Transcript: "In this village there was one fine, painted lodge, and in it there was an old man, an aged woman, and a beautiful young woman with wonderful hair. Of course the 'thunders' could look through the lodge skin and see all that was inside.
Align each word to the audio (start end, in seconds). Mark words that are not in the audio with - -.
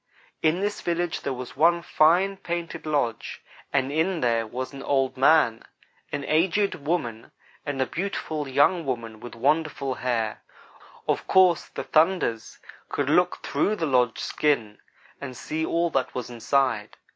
"In 0.41 0.61
this 0.61 0.81
village 0.81 1.21
there 1.21 1.31
was 1.31 1.55
one 1.55 1.83
fine, 1.83 2.37
painted 2.37 2.87
lodge, 2.87 3.43
and 3.71 3.91
in 3.91 4.17
it 4.17 4.21
there 4.21 4.47
was 4.47 4.73
an 4.73 4.81
old 4.81 5.15
man, 5.15 5.61
an 6.11 6.23
aged 6.25 6.73
woman, 6.73 7.29
and 7.67 7.79
a 7.79 7.85
beautiful 7.85 8.47
young 8.47 8.83
woman 8.83 9.19
with 9.19 9.35
wonderful 9.35 9.93
hair. 9.93 10.41
Of 11.07 11.27
course 11.27 11.67
the 11.67 11.83
'thunders' 11.83 12.57
could 12.89 13.11
look 13.11 13.43
through 13.43 13.75
the 13.75 13.85
lodge 13.85 14.17
skin 14.17 14.79
and 15.21 15.37
see 15.37 15.63
all 15.63 15.91
that 15.91 16.15
was 16.15 16.31
inside. 16.31 16.97